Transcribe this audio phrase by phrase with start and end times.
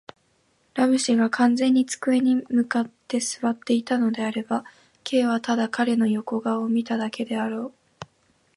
[0.73, 4.65] ラム氏が完全に机に向って坐っていたのであれば、
[5.03, 7.73] Ｋ はただ彼の横顔を見ただけであろう。